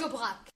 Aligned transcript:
Radio 0.00 0.16
Brac. 0.16 0.50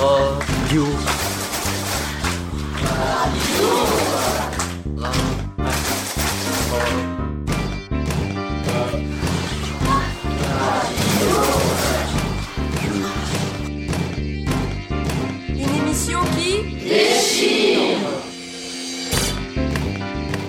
Radio. 0.00 1.21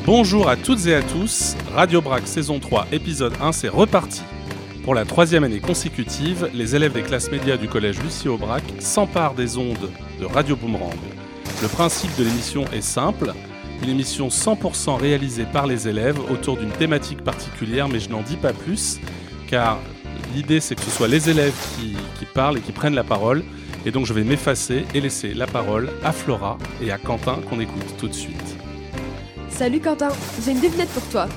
Bonjour 0.05 0.50
à 0.50 0.58
toutes 0.58 0.86
et 0.86 0.95
à 0.95 1.02
tous, 1.02 1.55
Radio 1.73 2.02
Brac 2.02 2.28
saison 2.28 2.59
3 2.59 2.88
épisode 2.91 3.34
1 3.41 3.52
c'est 3.54 3.70
reparti. 3.70 4.22
Pour 4.84 4.95
la 4.95 5.05
troisième 5.05 5.45
année 5.45 5.62
consécutive, 5.62 6.50
les 6.54 6.76
élèves 6.76 6.92
des 6.92 7.04
classes 7.04 7.31
médias 7.31 7.55
du 7.55 7.70
collège 7.70 8.02
Lucie 8.02 8.28
Aubrac 8.28 8.64
s'emparent 8.80 9.34
des 9.34 9.58
ondes 9.58 9.90
de 10.20 10.26
Radio 10.26 10.58
Boomerang. 10.58 10.94
Le 11.62 11.68
principe 11.70 12.14
de 12.17 12.26
l'émission 12.26 12.66
est 12.73 12.81
simple, 12.81 13.34
une 13.81 13.90
émission 13.90 14.28
100% 14.28 14.98
réalisée 14.98 15.45
par 15.45 15.67
les 15.67 15.88
élèves 15.88 16.20
autour 16.30 16.58
d'une 16.58 16.72
thématique 16.72 17.23
particulière, 17.23 17.88
mais 17.88 18.00
je 18.00 18.09
n'en 18.09 18.22
dis 18.22 18.38
pas 18.38 18.52
plus, 18.52 19.00
car 19.48 19.80
l'idée 20.36 20.59
c'est 20.59 20.76
que 20.76 20.81
ce 20.81 20.92
soit 20.92 21.08
les 21.08 21.30
élèves 21.30 21.56
qui 21.80 22.26
parlent 22.34 22.58
et 22.58 22.62
qui 22.62 22.73
prennent 22.73 22.95
la 22.95 23.06
parole, 23.06 23.44
et 23.86 23.92
donc 23.92 24.05
je 24.05 24.14
vais 24.14 24.23
m'effacer 24.23 24.86
et 24.94 25.02
laisser 25.02 25.34
la 25.34 25.48
parole 25.48 25.90
à 26.04 26.12
Flora 26.12 26.58
et 26.82 26.92
à 26.92 26.98
Quentin 26.98 27.42
qu'on 27.50 27.60
écoute 27.60 27.98
tout 27.98 28.08
de 28.08 28.14
suite. 28.14 28.56
Salut 29.50 29.80
Quentin, 29.80 30.09
j'ai 30.44 30.52
une 30.52 30.62
devinette 30.62 30.89
pour 30.89 31.08
toi. 31.09 31.28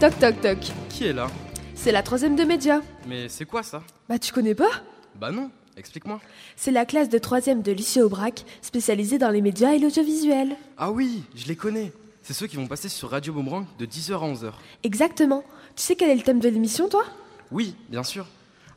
Toc 0.00 0.18
toc 0.18 0.40
toc. 0.40 0.58
Qui 0.88 1.06
est 1.06 1.12
là? 1.12 1.28
C'est 1.74 1.92
la 1.92 2.02
troisième 2.02 2.36
de 2.36 2.44
média. 2.44 2.80
Mais 3.06 3.28
c'est 3.28 3.44
quoi 3.44 3.62
ça? 3.62 3.82
Bah 4.08 4.18
tu 4.18 4.32
connais 4.32 4.54
pas? 4.54 4.70
Bah 5.20 5.30
non, 5.30 5.50
explique-moi. 5.76 6.20
C'est 6.56 6.70
la 6.70 6.84
classe 6.86 7.08
de 7.08 7.18
troisième 7.18 7.62
de 7.62 7.72
lycée 7.72 8.02
Aubrac, 8.02 8.44
spécialisée 8.62 9.18
dans 9.18 9.30
les 9.30 9.40
médias 9.40 9.72
et 9.72 9.78
l'audiovisuel. 9.78 10.56
Ah 10.78 10.90
oui, 10.90 11.22
je 11.34 11.46
les 11.46 11.56
connais. 11.56 11.92
C'est 12.22 12.32
ceux 12.32 12.46
qui 12.46 12.56
vont 12.56 12.66
passer 12.66 12.88
sur 12.88 13.10
Radio 13.10 13.32
Boomerang 13.32 13.66
de 13.78 13.86
10h 13.86 14.14
à 14.14 14.32
11h. 14.32 14.52
Exactement. 14.82 15.44
Tu 15.76 15.82
sais 15.82 15.96
quel 15.96 16.10
est 16.10 16.16
le 16.16 16.22
thème 16.22 16.40
de 16.40 16.48
l'émission 16.48 16.88
toi? 16.88 17.04
Oui, 17.52 17.76
bien 17.88 18.02
sûr. 18.02 18.26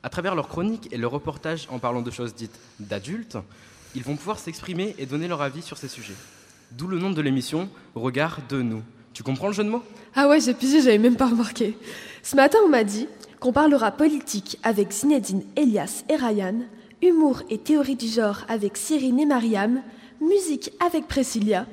À 0.01 0.09
travers 0.09 0.33
leurs 0.33 0.47
chroniques 0.47 0.87
et 0.91 0.97
leurs 0.97 1.11
reportages 1.11 1.67
en 1.69 1.79
parlant 1.79 2.01
de 2.01 2.09
choses 2.09 2.33
dites 2.33 2.57
d'adultes, 2.79 3.37
ils 3.95 4.03
vont 4.03 4.15
pouvoir 4.15 4.39
s'exprimer 4.39 4.95
et 4.97 5.05
donner 5.05 5.27
leur 5.27 5.41
avis 5.41 5.61
sur 5.61 5.77
ces 5.77 5.89
sujets. 5.89 6.15
D'où 6.71 6.87
le 6.87 6.99
nom 6.99 7.09
de 7.09 7.21
l'émission, 7.21 7.69
Regard 7.95 8.39
de 8.47 8.61
nous. 8.61 8.81
Tu 9.13 9.23
comprends 9.23 9.47
le 9.47 9.53
jeu 9.53 9.63
de 9.63 9.69
mots? 9.69 9.83
Ah 10.15 10.29
ouais, 10.29 10.39
j'ai 10.39 10.53
pigé, 10.53 10.81
j'avais 10.81 10.99
même 10.99 11.17
pas 11.17 11.27
remarqué. 11.27 11.77
Ce 12.23 12.35
matin 12.35 12.59
on 12.65 12.69
m'a 12.69 12.85
dit 12.85 13.07
qu'on 13.41 13.51
parlera 13.51 13.91
politique 13.91 14.57
avec 14.63 14.91
Zinedine, 14.91 15.43
Elias 15.57 16.03
et 16.07 16.15
Ryan, 16.15 16.61
humour 17.01 17.41
et 17.49 17.57
théorie 17.57 17.95
du 17.95 18.07
genre 18.07 18.45
avec 18.47 18.77
Cyrine 18.77 19.19
et 19.19 19.25
Mariam, 19.25 19.81
musique 20.21 20.71
avec 20.85 21.07
Priscilla, 21.07 21.65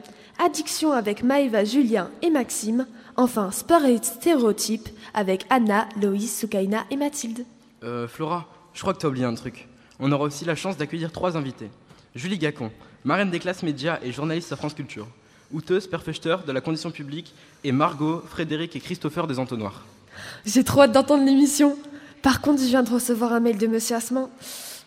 addiction 0.45 0.93
avec 0.93 1.23
Maëva, 1.23 1.65
Julien 1.65 2.11
et 2.23 2.31
Maxime, 2.31 2.87
enfin 3.17 3.53
sport 3.53 3.85
et 3.85 3.99
stéréotypes 4.03 4.89
avec 5.15 5.45
Anna, 5.51 5.89
Loïs, 6.01 6.41
Soukaina 6.41 6.85
et 6.91 6.97
Mathilde. 6.97 7.45
Euh, 7.87 8.09
Flora, 8.09 8.47
je 8.75 8.81
crois 8.81 8.95
que 8.95 8.99
t'as 8.99 9.09
oublié 9.09 9.25
un 9.25 9.35
truc. 9.35 9.69
On 10.01 10.11
aura 10.11 10.25
aussi 10.25 10.45
la 10.45 10.57
chance 10.57 10.77
d'accueillir 10.77 11.13
trois 11.13 11.37
invités. 11.37 11.71
Julie 12.15 12.39
Gacon, 12.39 12.71
marraine 13.05 13.31
des 13.31 13.39
classes 13.39 13.63
médias 13.63 13.99
et 14.03 14.11
journaliste 14.11 14.53
à 14.53 14.57
France 14.57 14.75
Culture. 14.75 15.07
Outeuse, 15.53 15.87
perfecteur 15.87 16.43
de 16.43 16.51
la 16.51 16.61
condition 16.61 16.91
publique. 16.91 17.33
Et 17.63 17.71
Margot, 17.71 18.23
Frédéric 18.29 18.75
et 18.75 18.81
Christopher 18.81 19.27
des 19.27 19.39
Entonnoirs. 19.39 19.85
J'ai 20.45 20.65
trop 20.65 20.83
hâte 20.83 20.93
d'entendre 20.93 21.25
l'émission. 21.25 21.77
Par 22.23 22.41
contre, 22.41 22.61
je 22.61 22.67
viens 22.67 22.83
de 22.83 22.91
recevoir 22.91 23.33
un 23.33 23.41
mail 23.41 23.59
de 23.59 23.67
Monsieur 23.69 23.97
Assement. 23.97 24.31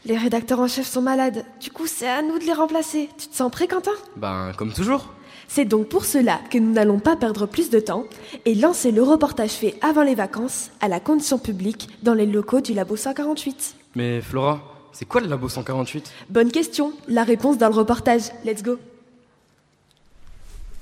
Les 0.05 0.17
rédacteurs 0.17 0.59
en 0.59 0.67
chef 0.67 0.87
sont 0.87 1.01
malades. 1.01 1.45
Du 1.61 1.71
coup, 1.71 1.87
c'est 1.87 2.09
à 2.09 2.21
nous 2.21 2.37
de 2.37 2.43
les 2.43 2.53
remplacer. 2.53 3.09
Tu 3.17 3.27
te 3.27 3.35
sens 3.35 3.51
prêt, 3.51 3.67
Quentin? 3.67 3.91
Ben, 4.17 4.51
comme 4.57 4.73
toujours. 4.73 5.13
C'est 5.51 5.65
donc 5.65 5.89
pour 5.89 6.05
cela 6.05 6.39
que 6.51 6.59
nous 6.59 6.71
n'allons 6.71 6.99
pas 6.99 7.15
perdre 7.15 7.47
plus 7.47 7.71
de 7.71 7.79
temps 7.79 8.05
et 8.45 8.53
lancer 8.53 8.91
le 8.91 9.01
reportage 9.01 9.49
fait 9.49 9.73
avant 9.81 10.03
les 10.03 10.13
vacances 10.13 10.69
à 10.79 10.87
la 10.87 10.99
condition 10.99 11.39
publique 11.39 11.89
dans 12.03 12.13
les 12.13 12.27
locaux 12.27 12.61
du 12.61 12.75
Labo 12.75 12.95
148. 12.95 13.75
Mais 13.95 14.21
Flora, 14.21 14.61
c'est 14.91 15.05
quoi 15.05 15.21
le 15.21 15.27
Labo 15.27 15.49
148 15.49 16.13
Bonne 16.29 16.51
question. 16.51 16.93
La 17.07 17.23
réponse 17.23 17.57
dans 17.57 17.67
le 17.67 17.73
reportage. 17.73 18.29
Let's 18.45 18.61
go. 18.61 18.77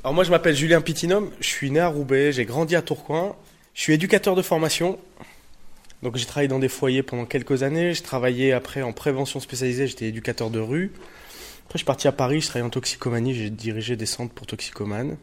Alors 0.04 0.14
moi 0.14 0.26
je 0.26 0.32
m'appelle 0.32 0.56
Julien 0.56 0.82
Pitinum, 0.82 1.32
je 1.40 1.48
suis 1.48 1.72
né 1.72 1.80
à 1.80 1.88
Roubaix, 1.88 2.34
j'ai 2.34 2.44
grandi 2.44 2.76
à 2.76 2.82
Tourcoing, 2.82 3.38
je 3.74 3.82
suis 3.82 3.94
éducateur 3.94 4.36
de 4.36 4.42
formation. 4.42 5.00
Donc 6.04 6.18
j'ai 6.18 6.26
travaillé 6.26 6.50
dans 6.50 6.60
des 6.60 6.70
foyers 6.70 7.04
pendant 7.04 7.26
quelques 7.26 7.64
années, 7.64 7.94
j'ai 7.94 8.04
travaillé 8.04 8.52
après 8.52 8.82
en 8.82 8.92
prévention 8.92 9.40
spécialisée, 9.40 9.88
j'étais 9.88 10.08
éducateur 10.08 10.50
de 10.50 10.60
rue. 10.60 10.92
Après 11.68 11.74
je 11.74 11.80
suis 11.80 11.86
parti 11.86 12.08
à 12.08 12.14
Paris, 12.14 12.40
je 12.40 12.48
travaille 12.48 12.66
en 12.66 12.70
toxicomanie, 12.70 13.34
j'ai 13.34 13.50
dirigé 13.50 13.98
des 13.98 14.06
centres 14.06 14.34
pour 14.34 14.48
toxicomanes. 14.48 15.18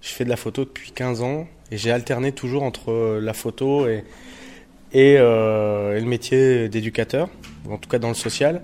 Je 0.00 0.08
fais 0.08 0.24
de 0.24 0.30
la 0.30 0.36
photo 0.36 0.64
depuis 0.64 0.92
15 0.92 1.20
ans 1.20 1.46
et 1.70 1.76
j'ai 1.76 1.90
alterné 1.90 2.32
toujours 2.32 2.62
entre 2.62 2.90
euh, 2.90 3.20
la 3.20 3.34
photo 3.34 3.86
et, 3.86 4.02
et, 4.94 5.16
euh, 5.18 5.94
et 5.94 6.00
le 6.00 6.06
métier 6.06 6.70
d'éducateur, 6.70 7.28
en 7.68 7.76
tout 7.76 7.86
cas 7.86 7.98
dans 7.98 8.08
le 8.08 8.14
social. 8.14 8.62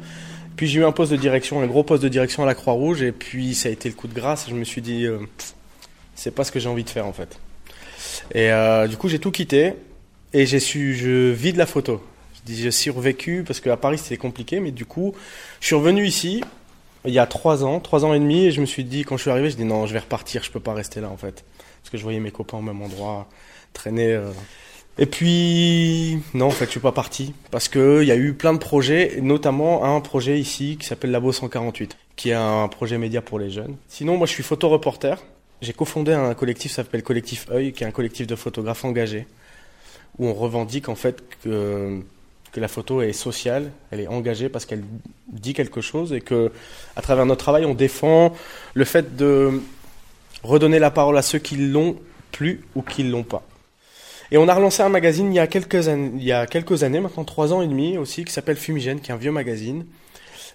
Puis 0.57 0.67
j'ai 0.67 0.81
eu 0.81 0.85
un 0.85 0.93
poste 0.93 1.13
de 1.13 1.19
direction, 1.19 1.61
un 1.61 1.67
gros 1.67 1.83
poste 1.83 2.03
de 2.03 2.09
direction 2.09 2.43
à 2.43 2.47
la 2.47 2.55
Croix-Rouge, 2.55 3.03
et 3.03 3.13
puis 3.13 3.55
ça 3.55 3.69
a 3.69 3.73
été 3.73 3.91
le 3.91 3.95
coup 3.95 4.09
de 4.09 4.15
grâce. 4.15 4.49
Je 4.49 4.55
me 4.55 4.65
suis 4.65 4.81
dit, 4.81 5.05
euh, 5.05 5.19
c'est 6.15 6.35
pas 6.35 6.43
ce 6.43 6.53
que 6.53 6.59
j'ai 6.59 6.71
envie 6.71 6.85
de 6.85 6.91
faire 6.91 7.07
en 7.07 7.13
fait. 7.13 7.39
Et 8.35 8.51
euh, 8.51 8.89
du 8.89 8.97
coup, 8.97 9.11
j'ai 9.11 9.19
tout 9.19 9.31
quitté, 9.31 9.75
et 10.33 10.47
j'ai 10.47 10.59
su, 10.59 10.95
je 10.95 11.33
vis 11.33 11.53
de 11.53 11.59
la 11.59 11.67
photo. 11.67 12.03
Je 12.35 12.41
dis, 12.51 12.63
j'ai 12.63 12.71
survécu 12.71 13.45
parce 13.47 13.61
qu'à 13.61 13.77
Paris 13.77 13.99
c'était 13.99 14.17
compliqué, 14.17 14.59
mais 14.59 14.71
du 14.71 14.87
coup, 14.87 15.15
je 15.61 15.67
suis 15.67 15.75
revenu 15.75 16.07
ici 16.07 16.43
il 17.05 17.13
y 17.13 17.19
a 17.19 17.27
trois 17.27 17.65
ans, 17.65 17.81
trois 17.81 18.05
ans 18.05 18.15
et 18.15 18.19
demi, 18.19 18.47
et 18.47 18.51
je 18.51 18.61
me 18.61 18.67
suis 18.67 18.85
dit, 18.85 19.05
quand 19.05 19.17
je 19.17 19.23
suis 19.23 19.31
arrivé, 19.31 19.51
je 19.51 19.57
dis 19.57 19.65
non, 19.65 19.87
je 19.87 19.93
vais 19.93 19.99
repartir, 20.01 20.43
je 20.43 20.51
peux 20.51 20.61
pas 20.61 20.75
rester 20.75 21.01
là 21.01 21.09
en 21.09 21.17
fait, 21.17 21.45
parce 21.83 21.91
que 21.91 21.99
je 21.99 22.03
voyais 22.03 22.21
mes 22.21 22.31
copains 22.31 22.59
au 22.59 22.63
même 22.63 22.81
endroit 22.83 23.29
traîner. 23.73 24.13
euh, 24.13 24.31
et 24.99 25.07
puis, 25.07 26.19
non, 26.35 26.47
en 26.47 26.51
fait, 26.51 26.67
je 26.67 26.73
suis 26.73 26.81
pas 26.81 26.93
parti. 26.93 27.33
Parce 27.51 27.69
que 27.69 28.03
il 28.03 28.09
y 28.09 28.13
a 28.13 28.17
eu 28.17 28.35
plein 28.35 28.53
de 28.53 28.59
projets, 28.59 29.21
notamment 29.23 29.85
un 29.85 30.01
projet 30.01 30.39
ici 30.39 30.77
qui 30.79 30.87
s'appelle 30.87 31.11
Labo 31.11 31.33
148, 31.33 31.97
qui 32.17 32.31
est 32.31 32.35
un 32.35 32.69
projet 32.69 32.99
média 32.99 33.23
pour 33.23 33.39
les 33.39 33.51
jeunes. 33.51 33.77
Sinon, 33.89 34.19
moi, 34.19 34.27
je 34.27 34.33
suis 34.33 34.43
photoreporter. 34.43 35.15
J'ai 35.63 35.73
cofondé 35.73 36.13
un 36.13 36.35
collectif, 36.35 36.73
ça 36.73 36.83
s'appelle 36.83 37.03
Collectif 37.03 37.49
Œil, 37.51 37.73
qui 37.73 37.85
est 37.85 37.87
un 37.87 37.93
collectif 37.93 38.27
de 38.27 38.35
photographes 38.35 38.85
engagés, 38.85 39.27
où 40.19 40.27
on 40.27 40.35
revendique, 40.35 40.89
en 40.89 40.97
fait, 40.97 41.23
que, 41.43 42.01
que 42.53 42.61
la 42.61 42.69
photo 42.69 43.01
est 43.01 43.13
sociale, 43.13 43.73
elle 43.91 44.01
est 44.01 44.07
engagée 44.07 44.49
parce 44.49 44.67
qu'elle 44.67 44.85
dit 45.29 45.55
quelque 45.55 45.81
chose 45.81 46.13
et 46.13 46.21
que, 46.21 46.53
à 46.97 47.03
travers 47.03 47.25
notre 47.25 47.43
travail, 47.43 47.65
on 47.65 47.75
défend 47.75 48.35
le 48.75 48.85
fait 48.85 49.17
de 49.17 49.63
redonner 50.43 50.79
la 50.79 50.91
parole 50.91 51.17
à 51.17 51.23
ceux 51.23 51.39
qui 51.39 51.57
l'ont 51.57 51.97
plus 52.31 52.63
ou 52.75 52.83
qui 52.83 53.05
l'ont 53.05 53.23
pas. 53.23 53.43
Et 54.31 54.39
on 54.39 54.49
a 54.49 54.55
relancé 54.55 54.83
un 54.83 54.89
magazine 54.89 55.33
il 55.33 55.37
y 55.37 55.39
a 55.39 55.47
quelques 55.47 55.89
années, 55.89 56.45
quelques 56.51 56.85
années 56.85 57.01
maintenant 57.01 57.25
trois 57.25 57.53
ans 57.53 57.63
et 57.63 57.67
demi 57.67 57.99
aussi, 57.99 58.25
qui 58.25 58.33
s'appelle 58.33 58.57
Fumigène, 58.57 59.01
qui 59.01 59.11
est 59.11 59.15
un 59.15 59.19
vieux 59.19 59.33
magazine, 59.33 59.87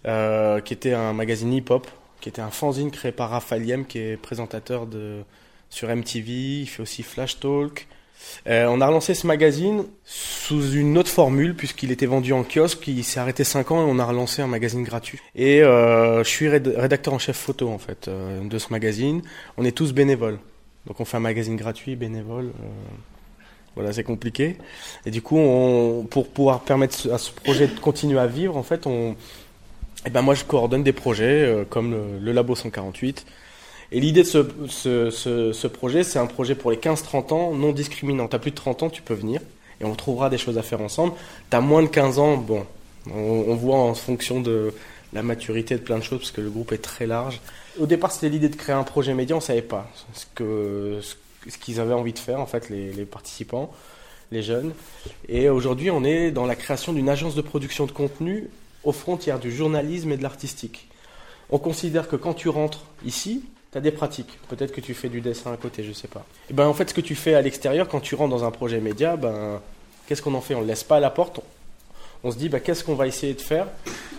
euh, 0.06 0.62
qui 0.62 0.74
était 0.74 0.94
un 0.94 1.14
magazine 1.14 1.54
hip-hop, 1.54 1.88
qui 2.22 2.30
était 2.30 2.42
un 2.42 2.50
fanzine 2.50 2.92
créé 2.92 3.12
par 3.12 3.30
Raphaël 3.32 3.66
Yem, 3.66 3.86
qui 3.86 4.00
est 4.00 4.18
présentateur 4.18 4.88
sur 5.70 5.90
MTV, 5.90 6.62
il 6.62 6.68
fait 6.68 6.82
aussi 6.82 7.04
Flash 7.04 7.40
Talk. 7.40 7.88
Euh, 8.48 8.66
on 8.70 8.80
a 8.82 8.88
relancé 8.88 9.14
ce 9.14 9.28
magazine 9.28 9.84
sous 10.06 10.72
une 10.74 10.98
autre 10.98 11.10
formule 11.10 11.56
puisqu'il 11.56 11.92
était 11.92 12.06
vendu 12.06 12.34
en 12.34 12.44
kiosque, 12.44 12.88
il 12.88 13.04
s'est 13.04 13.20
arrêté 13.20 13.44
5 13.44 13.72
ans 13.72 13.82
et 13.88 13.90
on 13.92 14.00
a 14.00 14.06
relancé 14.06 14.42
un 14.42 14.48
magazine 14.48 14.84
gratuit. 14.84 15.20
Et 15.36 15.62
euh, 15.64 16.24
je 16.24 16.30
suis 16.30 16.48
réd- 16.48 16.74
rédacteur 16.78 17.14
en 17.14 17.20
chef 17.20 17.38
photo 17.38 17.70
en 17.70 17.78
fait 17.78 18.08
euh, 18.08 18.42
de 18.48 18.58
ce 18.58 18.68
magazine. 18.72 19.22
On 19.58 19.66
est 19.66 19.72
tous 19.72 19.94
bénévoles, 19.94 20.40
donc 20.86 21.00
on 21.00 21.06
fait 21.06 21.18
un 21.18 21.22
magazine 21.22 21.56
gratuit 21.56 21.96
bénévole. 21.96 22.52
voilà, 23.76 23.92
c'est 23.94 24.04
compliqué. 24.04 24.58
Et 25.06 25.12
du 25.12 25.22
coup, 25.22 25.38
pour 26.10 26.28
pouvoir 26.30 26.62
permettre 26.62 27.12
à 27.12 27.18
ce 27.18 27.32
projet 27.32 27.68
de 27.68 27.80
continuer 27.80 28.20
à 28.20 28.28
vivre, 28.28 28.56
en 28.58 28.64
fait, 28.64 28.88
eh 30.06 30.10
ben 30.10 30.22
moi, 30.22 30.34
je 30.36 30.44
coordonne 30.46 30.84
des 30.84 30.94
projets 30.94 31.66
comme 31.70 31.92
le, 31.92 32.20
le 32.22 32.32
Labo 32.32 32.56
148. 32.56 33.26
Et 33.92 34.00
l'idée 34.00 34.24
de 34.24 34.28
ce, 34.28 34.46
ce, 34.70 35.52
ce, 35.54 35.68
projet, 35.68 36.04
c'est 36.04 36.20
un 36.20 36.26
projet 36.26 36.56
pour 36.56 36.72
les 36.72 36.78
15-30 36.78 37.34
ans, 37.34 37.54
non 37.54 37.72
discriminant. 37.72 38.28
T'as 38.28 38.40
plus 38.40 38.52
de 38.52 38.56
30 38.56 38.84
ans, 38.84 38.90
tu 38.90 39.02
peux 39.02 39.14
venir 39.14 39.42
et 39.80 39.86
on 39.86 39.96
trouvera 39.96 40.30
des 40.30 40.38
choses 40.38 40.58
à 40.58 40.64
faire 40.64 40.82
ensemble. 40.82 41.14
T'as 41.50 41.62
moins 41.62 41.84
de 41.84 41.88
15 41.88 42.20
ans, 42.20 42.38
bon, 42.38 42.66
on, 43.14 43.56
voit 43.56 43.78
en 43.78 43.94
fonction 43.94 44.42
de 44.42 44.74
la 45.14 45.24
maturité 45.24 45.76
de 45.76 45.82
plein 45.82 45.98
de 45.98 46.04
choses 46.04 46.20
parce 46.20 46.32
que 46.32 46.42
le 46.42 46.50
groupe 46.50 46.72
est 46.72 46.80
très 46.80 47.08
large. 47.08 47.40
Au 47.80 47.86
départ, 47.86 48.12
c'était 48.12 48.30
l'idée 48.30 48.50
de 48.50 48.56
créer 48.56 48.76
un 48.76 48.84
projet 48.84 49.14
média, 49.14 49.36
on 49.36 49.42
savait 49.42 49.62
pas 49.62 49.90
ce 50.14 50.26
que 50.36 51.00
ce 51.48 51.58
qu'ils 51.58 51.80
avaient 51.80 51.94
envie 51.94 52.12
de 52.12 52.20
faire 52.20 52.42
en 52.42 52.46
fait 52.46 52.70
les, 52.70 52.92
les 52.92 53.06
participants, 53.06 53.72
les 54.32 54.42
jeunes. 54.42 54.74
Et 55.30 55.48
aujourd'hui, 55.48 55.90
on 55.92 56.04
est 56.04 56.32
dans 56.32 56.46
la 56.46 56.56
création 56.56 56.92
d'une 56.92 57.08
agence 57.08 57.36
de 57.36 57.42
production 57.42 57.86
de 57.86 57.92
contenu 57.92 58.50
aux 58.84 58.92
frontières 58.92 59.40
du 59.40 59.52
journalisme 59.52 60.12
et 60.12 60.18
de 60.18 60.24
l'artistique. 60.24 60.90
On 61.50 61.60
considère 61.60 62.10
que 62.10 62.18
quand 62.18 62.34
tu 62.34 62.50
rentres 62.50 62.84
ici, 63.06 63.44
tu 63.72 63.78
as 63.78 63.82
des 63.82 63.92
pratiques. 63.92 64.40
Peut-être 64.50 64.72
que 64.72 64.82
tu 64.82 64.94
fais 64.94 65.10
du 65.10 65.22
dessin 65.22 65.52
à 65.54 65.58
côté, 65.58 65.84
je 65.84 65.92
sais 65.92 66.08
pas. 66.08 66.26
Et 66.50 66.54
ben 66.54 66.68
en 66.68 66.74
fait, 66.74 66.90
ce 66.90 66.94
que 66.94 67.02
tu 67.02 67.16
fais 67.16 67.36
à 67.36 67.42
l'extérieur, 67.42 67.88
quand 67.88 68.00
tu 68.00 68.16
rentres 68.16 68.32
dans 68.32 68.44
un 68.44 68.52
projet 68.52 68.80
média, 68.80 69.16
ben 69.16 69.62
qu'est-ce 70.08 70.22
qu'on 70.22 70.34
en 70.34 70.42
fait? 70.42 70.56
On 70.56 70.62
ne 70.62 70.68
laisse 70.68 70.84
pas 70.84 70.98
à 70.98 71.00
la 71.00 71.10
porte. 71.10 71.42
On, 72.24 72.32
se 72.32 72.38
dit, 72.38 72.50
ben, 72.50 72.60
qu'est-ce 72.60 72.84
qu'on 72.84 72.96
va 72.96 73.06
essayer 73.08 73.34
de 73.34 73.42
faire 73.42 73.68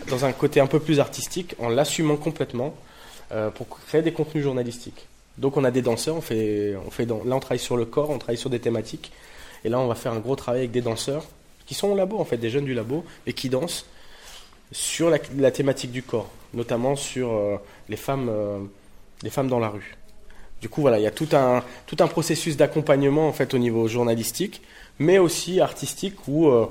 dans 0.09 0.25
un 0.25 0.33
côté 0.33 0.61
un 0.61 0.67
peu 0.67 0.79
plus 0.79 1.01
artistique, 1.01 1.55
en 1.59 1.69
l'assumant 1.69 2.17
complètement, 2.17 2.75
euh, 3.33 3.51
pour 3.51 3.69
créer 3.69 4.03
des 4.03 4.13
contenus 4.13 4.45
journalistiques. 4.45 5.07
Donc 5.37 5.57
on 5.57 5.65
a 5.65 5.71
des 5.71 5.83
danseurs, 5.83 6.17
on 6.17 6.21
fait, 6.21 6.75
on 6.87 6.91
fait 6.91 7.05
là 7.05 7.15
on 7.25 7.41
travaille 7.41 7.59
sur 7.59 7.77
le 7.77 7.85
corps, 7.85 8.11
on 8.11 8.19
travaille 8.19 8.39
sur 8.39 8.51
des 8.51 8.59
thématiques. 8.59 9.13
Et 9.65 9.69
là 9.69 9.79
on 9.79 9.87
va 9.87 9.95
faire 9.95 10.13
un 10.13 10.19
gros 10.19 10.35
travail 10.35 10.61
avec 10.61 10.71
des 10.71 10.81
danseurs 10.81 11.25
qui 11.67 11.75
sont 11.75 11.89
au 11.89 11.97
labo 11.97 12.19
en 12.19 12.25
fait, 12.25 12.39
des 12.39 12.51
jeunes 12.51 12.65
du 12.65 12.75
labo, 12.75 13.05
et 13.27 13.35
qui 13.35 13.49
dansent 13.51 13.85
sur 14.73 15.11
la, 15.11 15.51
thématique 15.51 15.93
du 15.93 16.03
corps, 16.03 16.31
notamment 16.55 16.97
sur 16.97 17.31
euh, 17.31 17.57
les, 17.89 17.97
femmes, 17.97 18.29
euh, 18.31 18.59
les 19.23 19.31
femmes 19.31 19.49
dans 19.49 19.59
la 19.59 19.69
rue. 19.69 19.97
Du 20.61 20.69
coup, 20.69 20.81
voilà, 20.81 20.99
il 20.99 21.03
y 21.03 21.07
a 21.07 21.11
tout 21.11 21.29
un, 21.33 21.63
tout 21.87 21.97
un 22.01 22.09
processus 22.09 22.57
d'accompagnement 22.57 23.29
en 23.29 23.33
fait 23.33 23.55
au 23.55 23.59
niveau 23.59 23.87
journalistique, 23.87 24.61
mais 24.99 25.19
aussi 25.19 25.61
artistique 25.61 26.15
où 26.27 26.49
euh, 26.49 26.67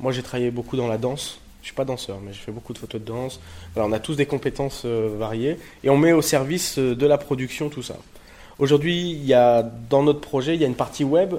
moi 0.00 0.12
j'ai 0.12 0.22
travaillé 0.22 0.50
beaucoup 0.50 0.76
dans 0.76 0.88
la 0.88 0.98
danse. 0.98 1.40
Je 1.62 1.66
suis 1.68 1.74
pas 1.74 1.84
danseur, 1.84 2.18
mais 2.24 2.32
j'ai 2.32 2.40
fait 2.40 2.52
beaucoup 2.52 2.72
de 2.72 2.78
photos 2.78 3.00
de 3.00 3.06
danse. 3.06 3.40
on 3.76 3.92
a 3.92 3.98
tous 3.98 4.14
des 4.14 4.26
compétences 4.26 4.86
variées 4.86 5.58
et 5.84 5.90
on 5.90 5.98
met 5.98 6.12
au 6.12 6.22
service 6.22 6.78
de 6.78 7.06
la 7.06 7.18
production 7.18 7.68
tout 7.68 7.82
ça. 7.82 7.96
Aujourd'hui, 8.58 9.10
il 9.10 9.24
y 9.26 9.34
a 9.34 9.62
dans 9.62 10.02
notre 10.02 10.20
projet, 10.20 10.54
il 10.54 10.60
y 10.60 10.64
a 10.64 10.66
une 10.66 10.76
partie 10.76 11.04
web, 11.04 11.34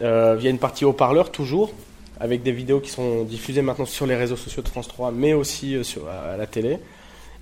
il 0.00 0.04
y 0.04 0.46
a 0.46 0.50
une 0.50 0.58
partie 0.58 0.84
haut-parleur 0.84 1.30
toujours, 1.30 1.72
avec 2.20 2.42
des 2.42 2.52
vidéos 2.52 2.80
qui 2.80 2.90
sont 2.90 3.24
diffusées 3.24 3.62
maintenant 3.62 3.86
sur 3.86 4.06
les 4.06 4.14
réseaux 4.14 4.36
sociaux 4.36 4.62
de 4.62 4.68
France 4.68 4.86
3, 4.86 5.10
mais 5.10 5.32
aussi 5.32 5.74
euh, 5.74 5.82
à, 6.32 6.36
la 6.36 6.46
télé. 6.46 6.78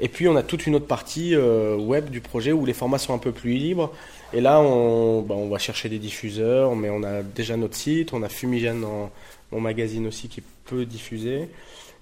Et 0.00 0.08
puis 0.08 0.28
on 0.28 0.36
a 0.36 0.42
toute 0.42 0.66
une 0.66 0.74
autre 0.76 0.86
partie 0.86 1.34
euh, 1.34 1.76
web 1.76 2.10
du 2.10 2.20
projet 2.20 2.52
où 2.52 2.64
les 2.64 2.72
formats 2.72 2.98
sont 2.98 3.14
un 3.14 3.18
peu 3.18 3.32
plus 3.32 3.52
libres. 3.52 3.92
Et 4.32 4.40
là, 4.40 4.60
on, 4.60 5.22
bah, 5.22 5.34
on 5.36 5.48
va 5.48 5.58
chercher 5.58 5.88
des 5.88 5.98
diffuseurs, 5.98 6.76
mais 6.76 6.90
on 6.90 7.02
a 7.02 7.22
déjà 7.22 7.56
notre 7.56 7.74
site, 7.74 8.12
on 8.12 8.22
a 8.22 8.28
Fumigène 8.28 8.82
dans 8.82 9.10
mon 9.50 9.60
magazine 9.60 10.06
aussi 10.06 10.28
qui 10.28 10.42
peut 10.66 10.84
diffuser. 10.84 11.48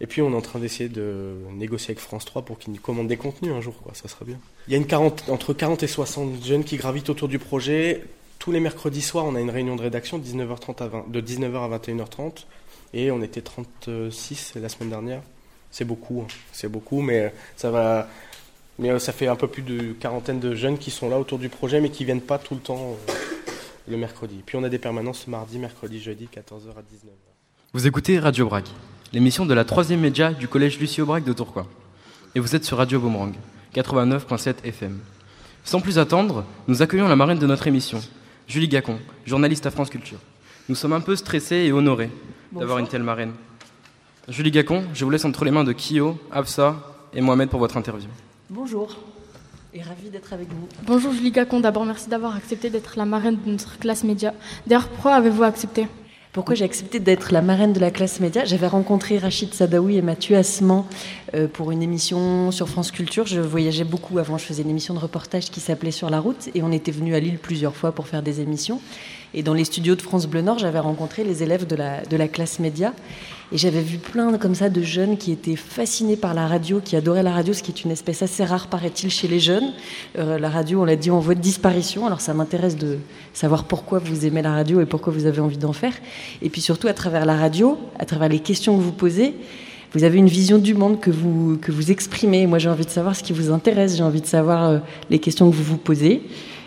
Et 0.00 0.06
puis 0.06 0.20
on 0.20 0.31
est 0.32 0.37
en 0.37 0.43
train 0.43 0.58
d'essayer 0.58 0.88
de 0.88 1.34
négocier 1.54 1.93
avec 1.93 2.00
France 2.00 2.26
3 2.26 2.43
pour 2.43 2.58
qu'ils 2.58 2.72
nous 2.72 2.81
commandent 2.81 3.08
des 3.08 3.16
contenus 3.16 3.52
un 3.52 3.60
jour, 3.60 3.75
ça 3.94 4.08
serait 4.08 4.26
bien. 4.26 4.38
Il 4.69 4.72
y 4.72 4.75
a 4.75 4.78
une 4.78 4.87
40, 4.87 5.31
entre 5.31 5.54
40 5.54 5.82
et 5.82 5.87
60 5.87 6.44
jeunes 6.44 6.64
qui 6.64 6.76
gravitent 6.76 7.08
autour 7.08 7.28
du 7.28 7.38
projet. 7.38 8.02
Tous 8.38 8.52
les 8.52 8.60
mercredis 8.60 9.00
soirs, 9.00 9.25
on 9.25 9.34
a 9.34 9.40
une 9.40 9.50
réunion 9.50 9.75
de 9.75 9.82
rédaction 9.82 10.19
de 10.19 10.25
19h30 10.25 10.82
à 10.82 10.88
20, 10.88 11.10
de 11.10 11.20
19h 11.22 11.72
à 11.72 11.78
21h30 11.78 12.44
et 12.92 13.10
on 13.10 13.22
était 13.22 13.40
36 13.40 14.54
la 14.56 14.69
semaine 14.69 14.90
dernière. 14.90 15.22
C'est 15.76 15.84
beaucoup, 15.84 16.23
hein. 16.23 16.32
c'est 16.52 16.69
beaucoup, 16.69 17.02
mais 17.02 17.34
ça 17.55 17.70
va. 17.70 18.08
Mais 18.78 18.93
euh, 18.93 18.99
ça 18.99 19.12
fait 19.12 19.26
un 19.26 19.37
peu 19.37 19.46
plus 19.46 19.61
de 19.61 19.93
quarantaine 19.93 20.40
de 20.40 20.55
jeunes 20.55 20.78
qui 20.78 20.90
sont 20.90 21.11
là 21.11 21.19
autour 21.19 21.38
du 21.38 21.50
projet, 21.50 21.82
mais 21.82 21.90
qui 21.90 22.06
viennent 22.06 22.23
pas 22.23 22.38
tout 22.38 22.55
le 22.55 22.61
temps 22.61 22.96
euh, 23.11 23.12
le 23.87 23.99
mercredi. 23.99 24.37
Puis 24.46 24.56
on 24.56 24.64
a 24.64 24.70
des 24.70 24.78
permanences 24.78 25.26
mardi, 25.26 25.58
mercredi, 25.58 26.00
jeudi, 26.00 26.31
14h 26.34 26.70
à 26.70 26.81
19h. 26.81 27.11
Vous 27.75 27.87
écoutez 27.87 28.19
Radio 28.19 28.46
Brac, 28.46 28.64
l'émission 29.12 29.44
de 29.44 29.52
la 29.52 29.67
troisième 29.67 30.00
média 30.00 30.32
du 30.32 30.49
collège 30.49 30.81
Lucie 30.81 31.02
Aubrac 31.02 31.25
de 31.25 31.34
Tourcoing. 31.34 31.67
Et 32.34 32.40
vous 32.40 32.56
êtes 32.56 32.64
sur 32.64 32.78
Radio 32.78 32.99
Boomerang, 32.99 33.34
89.7 33.75 34.64
FM. 34.64 34.99
Sans 35.62 35.82
plus 35.82 35.99
attendre, 35.99 36.46
nous 36.69 36.81
accueillons 36.81 37.06
la 37.06 37.17
marraine 37.17 37.38
de 37.38 37.46
notre 37.46 37.67
émission, 37.67 38.00
Julie 38.49 38.69
Gacon, 38.69 38.99
journaliste 39.26 39.67
à 39.67 39.70
France 39.70 39.90
Culture. 39.90 40.20
Nous 40.70 40.75
sommes 40.75 40.94
un 40.94 41.00
peu 41.00 41.17
stressés 41.17 41.67
et 41.67 41.73
honorés 41.73 42.08
d'avoir 42.50 42.78
une 42.78 42.88
telle 42.88 43.02
marraine. 43.02 43.34
Julie 44.28 44.50
Gacon, 44.50 44.82
je 44.93 45.05
vous 45.05 45.11
laisse 45.11 45.25
entre 45.25 45.44
les 45.44 45.52
mains 45.52 45.62
de 45.62 45.73
Kyo, 45.73 46.19
Afsa 46.32 46.75
et 47.14 47.20
Mohamed 47.20 47.49
pour 47.49 47.61
votre 47.61 47.76
interview. 47.76 48.08
Bonjour 48.50 48.96
et 49.73 49.81
ravi 49.81 50.11
d'être 50.11 50.32
avec 50.32 50.49
vous. 50.49 50.67
Bonjour 50.84 51.12
Julie 51.12 51.31
Gacon, 51.31 51.61
d'abord 51.61 51.84
merci 51.84 52.08
d'avoir 52.08 52.34
accepté 52.34 52.69
d'être 52.69 52.94
la 52.96 53.05
marraine 53.05 53.38
de 53.44 53.52
notre 53.52 53.78
classe 53.78 54.02
média. 54.02 54.34
D'ailleurs, 54.67 54.88
pourquoi 54.88 55.14
avez-vous 55.14 55.44
accepté? 55.44 55.87
Pourquoi 56.32 56.56
j'ai 56.56 56.64
accepté 56.64 56.99
d'être 56.99 57.32
la 57.32 57.40
marraine 57.40 57.73
de 57.73 57.78
la 57.78 57.93
classe 57.93 58.19
média? 58.19 58.44
J'avais 58.44 58.67
rencontré 58.67 59.17
Rachid 59.17 59.55
Sadaoui 59.55 59.96
et 59.96 60.02
Mathieu 60.02 60.37
Asman 60.37 60.84
euh, 61.34 61.46
pour 61.46 61.70
une 61.70 61.82
émission 61.82 62.50
sur 62.50 62.69
France 62.69 62.90
Culture. 62.90 63.26
Je 63.26 63.40
voyageais 63.40 63.84
beaucoup 63.84 64.19
avant, 64.19 64.38
je 64.38 64.44
faisais 64.44 64.62
une 64.62 64.70
émission 64.70 64.93
de 64.93 64.99
reportage 64.99 65.50
qui 65.50 65.61
s'appelait 65.61 65.93
Sur 65.93 66.11
la 66.11 66.19
route 66.19 66.49
et 66.55 66.62
on 66.62 66.73
était 66.73 66.90
venu 66.90 67.14
à 67.14 67.20
Lille 67.20 67.38
plusieurs 67.38 67.76
fois 67.76 67.93
pour 67.93 68.08
faire 68.08 68.23
des 68.23 68.40
émissions. 68.40 68.81
Et 69.34 69.43
dans 69.43 69.55
les 69.55 69.64
studios 69.64 69.94
de 69.94 70.02
France 70.02 70.26
Bleu 70.26 70.43
Nord, 70.43 70.58
j'avais 70.58 70.78
rencontré 70.78 71.23
les 71.23 71.43
élèves 71.43 71.67
de 71.67 71.76
la, 71.76 72.02
de 72.02 72.17
la 72.17 72.28
classe 72.28 72.58
média. 72.58 72.93
Et 73.52 73.58
j'avais 73.58 73.81
vu 73.81 73.98
plein 73.98 74.37
comme 74.38 74.56
ça 74.56 74.69
de 74.69 74.82
jeunes 74.82 75.16
qui 75.16 75.31
étaient 75.31 75.54
fascinés 75.54 76.16
par 76.16 76.34
la 76.34 76.48
radio, 76.48 76.81
qui 76.81 76.96
adoraient 76.96 77.22
la 77.22 77.32
radio, 77.32 77.52
ce 77.52 77.62
qui 77.62 77.70
est 77.70 77.84
une 77.84 77.93
espèce 77.93 78.22
assez 78.22 78.44
rare, 78.44 78.66
paraît-il, 78.66 79.08
chez 79.08 79.28
les 79.28 79.38
jeunes. 79.38 79.72
Euh, 80.19 80.38
la 80.38 80.50
radio, 80.50 80.82
on 80.82 80.84
l'a 80.84 80.96
dit, 80.96 81.12
en 81.12 81.20
voie 81.20 81.37
de 81.37 81.40
disparition. 81.40 82.06
Alors 82.06 82.20
ça 82.20 82.34
m'intéresse 82.34 82.76
de 82.76 82.98
savoir 83.32 83.64
pourquoi 83.64 84.00
vous 84.00 84.26
aimez 84.26 84.43
la 84.43 84.52
radio 84.52 84.81
et 84.81 84.87
pourquoi 84.87 85.12
vous 85.12 85.26
avez 85.26 85.40
envie 85.40 85.58
d'en 85.58 85.72
faire. 85.72 85.93
Et 86.43 86.50
puis 86.50 86.60
surtout, 86.60 86.88
à 86.88 86.93
travers 86.93 87.25
la 87.25 87.37
radio, 87.37 87.78
à 87.98 88.04
travers 88.04 88.28
les 88.28 88.40
questions 88.40 88.76
que 88.76 88.82
vous 88.82 88.93
posez, 88.93 89.34
vous 89.92 90.02
avez 90.02 90.19
une 90.19 90.28
vision 90.28 90.58
du 90.58 90.75
monde 90.75 90.99
que 90.99 91.10
vous, 91.10 91.56
que 91.56 91.70
vous 91.70 91.92
exprimez. 91.92 92.49
Moi, 92.49 92.58
j'ai 92.58 92.69
envie 92.69 92.84
de 92.84 92.90
savoir 92.90 93.14
ce 93.14 93.22
qui 93.22 93.32
vous 93.32 93.52
intéresse, 93.52 93.96
j'ai 93.96 94.02
envie 94.02 94.20
de 94.20 94.26
savoir 94.26 94.64
euh, 94.64 94.78
les 95.08 95.20
questions 95.20 95.49
que 95.49 95.54
vous 95.54 95.62
vous 95.62 95.78
posez 95.78 96.22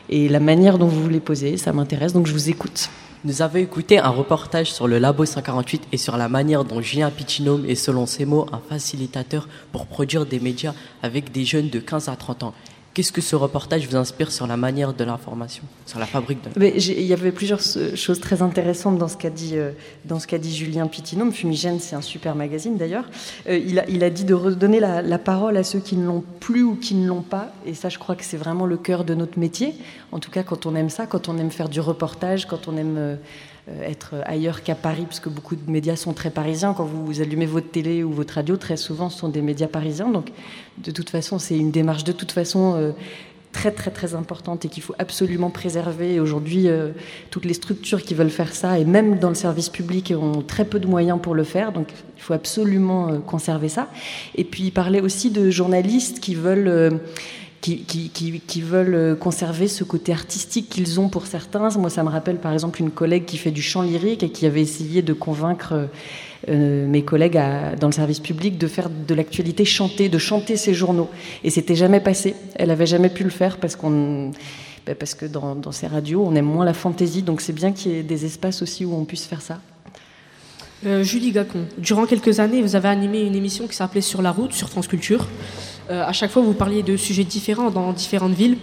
et 0.10 0.30
la 0.30 0.40
manière 0.40 0.78
dont 0.78 0.88
vous 0.88 1.10
les 1.10 1.20
posez, 1.20 1.58
ça 1.58 1.74
m'intéresse, 1.74 2.14
donc 2.14 2.26
je 2.26 2.34
vous 2.34 2.50
écoute. 2.50 2.90
Nous 3.26 3.42
avons 3.42 3.58
écouté 3.58 4.00
un 4.00 4.12
reportage 4.12 4.72
sur 4.72 4.88
le 4.88 4.98
Labo 4.98 5.26
148 5.26 5.90
et 5.92 5.98
sur 5.98 6.16
la 6.16 6.30
manière 6.30 6.64
dont 6.64 6.80
Julien 6.80 7.12
Piccinome 7.12 7.66
est, 7.66 7.76
selon 7.76 8.06
ses 8.06 8.24
mots, 8.24 8.46
un 8.54 8.62
facilitateur 8.70 9.50
pour 9.74 9.88
produire 9.88 10.26
des 10.26 10.40
médias 10.40 10.74
avec 11.04 11.34
des 11.34 11.44
jeunes 11.44 11.70
de 11.70 11.80
15 11.80 12.08
à 12.08 12.16
30 12.16 12.44
ans. 12.44 12.54
Qu'est-ce 12.94 13.12
que 13.12 13.22
ce 13.22 13.36
reportage 13.36 13.88
vous 13.88 13.96
inspire 13.96 14.32
sur 14.32 14.48
la 14.48 14.58
manière 14.58 14.94
de 14.94 15.04
l'information, 15.04 15.64
sur 15.86 16.00
la 16.00 16.08
fabrique 16.08 16.40
de 16.44 16.66
Il 16.66 17.04
y 17.04 17.14
avait 17.14 17.32
plusieurs 17.32 17.62
choses 17.96 18.20
très 18.20 18.42
intéressantes 18.42 18.98
dans 18.98 19.08
ce 19.08 19.16
qu'a 19.16 19.30
dit, 19.30 19.58
euh, 19.58 19.72
Julien 20.44 20.88
Pitinum. 20.88 21.32
Fumigène, 21.32 21.80
c'est 21.80 21.96
un 21.96 22.02
super 22.02 22.36
magazine 22.36 22.78
d'ailleurs. 22.78 23.06
Euh, 23.48 23.58
il, 23.58 24.04
a, 24.04 24.10
dit 24.10 24.24
de 24.24 24.34
redonner 24.34 24.80
la, 24.80 25.18
parole 25.20 25.58
à 25.58 25.64
ceux 25.64 25.80
qui 25.80 25.98
ne 25.98 26.06
l'ont 26.08 26.24
plus 26.40 26.64
ou 26.64 26.76
qui 26.76 26.96
ne 26.96 27.08
l'ont 27.08 27.22
pas. 27.22 27.54
Et 27.66 27.76
ça, 27.76 27.90
je 27.90 28.00
crois 28.00 28.16
que 28.16 28.24
c'est 28.24 28.38
vraiment 28.38 28.66
le 28.66 28.78
cœur 28.78 29.04
de 29.04 29.14
notre 29.14 29.38
métier. 29.38 29.76
En 30.12 30.20
tout 30.20 30.32
cas, 30.32 30.42
quand 30.42 30.66
on 30.66 30.76
aime 30.76 30.90
ça, 30.90 31.06
quand 31.06 31.30
on 31.30 31.38
aime 31.38 31.52
faire 31.52 31.70
du 31.70 31.80
reportage, 31.80 32.48
quand 32.48 32.68
on 32.68 32.76
aime 32.76 32.98
euh, 32.98 33.16
être 33.84 34.16
ailleurs 34.26 34.64
qu'à 34.64 34.76
Paris, 34.76 35.04
parce 35.04 35.20
que 35.20 35.30
beaucoup 35.30 35.56
de 35.56 35.70
médias 35.70 35.96
sont 35.96 36.14
très 36.14 36.30
parisiens. 36.30 36.74
Quand 36.74 36.86
vous 36.86 37.22
allumez 37.22 37.46
votre 37.46 37.70
télé 37.70 38.04
ou 38.04 38.12
votre 38.12 38.36
radio, 38.36 38.58
très 38.58 38.78
souvent, 38.78 39.10
ce 39.10 39.20
sont 39.20 39.30
des 39.30 39.42
médias 39.42 39.68
parisiens. 39.68 40.10
Donc, 40.10 40.32
de 40.78 40.92
toute 40.92 41.10
façon, 41.10 41.40
c'est 41.40 41.58
une 41.58 41.72
démarche 41.72 42.04
de 42.04 42.12
toute 42.12 42.32
façon 42.32 42.76
euh, 42.76 42.92
très, 43.52 43.72
très, 43.72 43.92
très 43.92 44.16
importante 44.16 44.66
et 44.66 44.70
qu'il 44.70 44.84
faut 44.84 44.96
absolument 45.00 45.50
préserver. 45.50 46.20
Aujourd'hui, 46.20 46.68
euh, 46.68 46.90
toutes 47.30 47.46
les 47.46 47.54
structures 47.54 48.02
qui 48.02 48.14
veulent 48.14 48.30
faire 48.30 48.54
ça, 48.54 48.80
et 48.80 48.86
même 48.86 49.20
dans 49.20 49.30
le 49.30 49.36
service 49.36 49.70
public, 49.70 50.14
ont 50.16 50.42
très 50.42 50.66
peu 50.66 50.80
de 50.80 50.88
moyens 50.88 51.20
pour 51.22 51.36
le 51.36 51.44
faire. 51.44 51.72
Donc, 51.72 51.88
il 52.18 52.22
faut 52.22 52.34
absolument 52.34 53.20
conserver 53.22 53.70
ça. 53.70 53.88
Et 54.36 54.44
puis, 54.44 54.72
parler 54.72 55.02
aussi 55.02 55.32
de 55.32 55.50
journalistes 55.50 56.20
qui 56.20 56.36
veulent 56.36 57.00
qui, 57.62 58.62
veulent 58.62 58.96
euh, 58.96 59.16
conserver 59.16 59.68
ce 59.68 59.84
côté 59.84 60.14
artistique 60.14 60.70
qu'ils 60.70 61.00
ont 61.00 61.10
pour 61.10 61.28
certains. 61.28 61.70
Moi, 61.78 61.90
ça 61.90 62.04
me 62.04 62.10
rappelle 62.10 62.38
par 62.38 62.54
exemple 62.54 62.82
une 62.82 62.92
collègue 62.92 63.26
qui 63.26 63.38
fait 63.38 63.52
du 63.52 63.62
chant 63.62 63.82
lyrique 63.82 64.24
et 64.24 64.30
qui 64.30 64.46
avait 64.46 64.62
essayé 64.62 65.02
de 65.02 65.14
convaincre 65.14 65.74
euh, 65.74 65.86
euh, 66.50 66.88
mes 66.88 67.04
collègues 67.04 67.40
dans 67.80 67.88
le 67.88 67.94
service 67.94 68.20
public 68.20 68.58
de 68.58 68.68
faire 68.68 68.90
de 68.90 69.14
l'actualité 69.14 69.66
chantée, 69.66 70.08
de 70.10 70.18
chanter 70.18 70.56
ses 70.56 70.74
journaux. 70.74 71.10
Et 71.44 71.50
c'était 71.50 71.76
jamais 71.76 72.00
passé. 72.00 72.36
Elle 72.56 72.72
avait 72.72 72.86
jamais 72.86 73.10
pu 73.10 73.24
le 73.24 73.30
faire 73.30 73.58
parce 73.58 73.76
qu'on 73.76 74.32
ben, 74.86 74.96
parce 74.96 75.14
que 75.14 75.26
dans, 75.26 75.56
dans, 75.56 75.74
ces 75.74 75.88
radios, 75.88 76.24
on 76.26 76.34
aime 76.36 76.46
moins 76.46 76.64
la 76.64 76.74
fantaisie, 76.74 77.22
donc 77.22 77.42
c'est 77.42 77.54
bien 77.54 77.74
qu'il 77.74 77.92
y 77.92 77.96
ait 77.96 78.04
des 78.04 78.26
espaces 78.26 78.62
aussi 78.62 78.86
où 78.86 78.96
on 78.96 79.04
puisse 79.04 79.26
faire 79.26 79.42
ça. 79.42 79.60
Julie 81.02 81.34
Gacon, 81.34 81.66
durant 81.78 82.06
quelques 82.06 82.40
années, 82.40 82.62
vous 82.62 82.78
avez 82.78 82.88
animé 82.88 83.20
une 83.20 83.36
émission 83.36 83.68
qui 83.68 83.76
s'appelait 83.76 84.00
Sur 84.00 84.22
la 84.22 84.32
route 84.32 84.54
sur 84.54 84.70
France 84.70 84.88
Culture. 84.88 85.28
Euh, 85.90 86.04
à 86.06 86.14
chaque 86.14 86.32
fois, 86.32 86.42
vous 86.42 86.54
parliez 86.54 86.84
de 86.84 86.98
sujets 86.98 87.24
différents 87.24 87.72
dans 87.72 87.92
différentes 87.94 88.34
villes. 88.34 88.58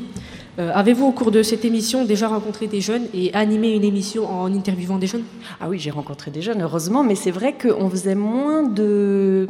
Euh, 0.59 0.71
avez-vous, 0.75 1.07
au 1.07 1.13
cours 1.13 1.31
de 1.31 1.43
cette 1.43 1.65
émission, 1.67 2.05
déjà 2.05 2.29
rencontré 2.29 2.67
des 2.67 2.81
jeunes 2.81 3.07
et 3.13 3.33
animé 3.35 3.75
une 3.75 3.85
émission 3.85 4.27
en 4.27 4.53
interviewant 4.55 4.97
des 4.97 5.07
jeunes? 5.07 5.25
Ah 5.61 5.69
oui, 5.69 5.79
j'ai 5.79 5.91
rencontré 5.91 6.31
des 6.31 6.41
jeunes, 6.41 6.63
heureusement, 6.63 7.05
mais 7.05 7.15
c'est 7.15 7.31
vrai 7.31 7.55
qu'on 7.55 7.91
faisait 7.91 8.15
moins 8.15 8.63
de, 8.63 9.47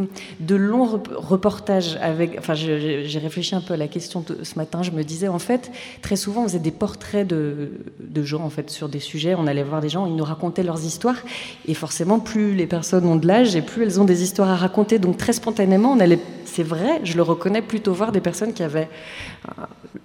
longs 0.50 1.00
reportages. 1.14 1.96
Avec, 2.02 2.36
enfin, 2.38 2.54
j'ai 2.54 3.18
réfléchi 3.18 3.54
un 3.54 3.60
peu 3.60 3.74
à 3.74 3.76
la 3.76 3.86
question 3.86 4.24
ce 4.42 4.58
matin. 4.58 4.82
Je 4.82 4.90
me 4.90 5.04
disais, 5.04 5.28
en 5.28 5.38
fait, 5.38 5.70
très 6.02 6.16
souvent, 6.16 6.42
on 6.42 6.48
faisait 6.48 6.58
des 6.58 6.72
portraits 6.72 7.26
de, 7.26 7.70
de 8.00 8.22
gens, 8.22 8.42
en 8.42 8.50
fait, 8.50 8.68
sur 8.70 8.88
des 8.88 9.00
sujets. 9.00 9.36
On 9.36 9.46
allait 9.46 9.62
voir 9.62 9.80
des 9.80 9.88
gens, 9.88 10.06
ils 10.06 10.16
nous 10.16 10.24
racontaient 10.24 10.64
leurs 10.64 10.84
histoires. 10.84 11.22
Et 11.68 11.74
forcément, 11.74 12.18
plus 12.18 12.54
les 12.56 12.66
personnes 12.66 13.06
ont 13.06 13.16
de 13.16 13.28
l'âge 13.28 13.54
et 13.54 13.62
plus 13.62 13.84
elles 13.84 14.00
ont 14.00 14.04
des 14.04 14.24
histoires 14.24 14.50
à 14.50 14.56
raconter. 14.56 14.98
Donc, 14.98 15.18
très 15.18 15.32
spontanément, 15.32 15.92
on 15.92 16.00
allait, 16.00 16.18
c'est 16.46 16.64
vrai, 16.64 17.00
je 17.04 17.14
le 17.16 17.22
reconnais, 17.22 17.62
plutôt 17.62 17.92
voir 17.92 18.10
des 18.10 18.20
personnes 18.20 18.52
qui 18.52 18.64
avaient 18.64 18.88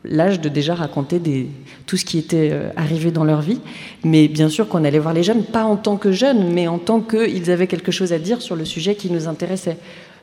l'âge 0.04 0.40
de 0.40 0.50
déjà 0.50 0.76
raconter 0.76 1.22
tout 1.86 1.98
ce 1.98 2.06
qui 2.06 2.18
était 2.18 2.50
euh, 2.52 2.70
arrivé 2.76 3.12
dans 3.12 3.24
leur 3.24 3.42
vie. 3.42 3.60
Mais 4.04 4.28
bien 4.28 4.50
sûr 4.50 4.68
qu'on 4.68 4.84
allait 4.84 5.00
voir 5.00 5.14
les 5.14 5.24
jeunes, 5.24 5.44
pas 5.44 5.64
en 5.64 5.76
tant 5.76 5.98
que 5.98 6.12
jeunes, 6.12 6.52
mais 6.54 6.68
en 6.68 6.78
tant 6.78 7.02
qu'ils 7.02 7.52
avaient 7.52 7.68
quelque 7.68 7.92
chose 7.92 8.14
à 8.14 8.20
dire 8.20 8.42
sur 8.42 8.56
le 8.56 8.66
sujet 8.66 8.96
qui 8.96 9.12
nous 9.12 9.28
intéressait. 9.28 9.78